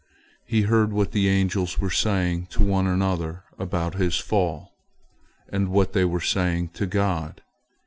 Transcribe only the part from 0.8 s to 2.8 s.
what the angels were saying to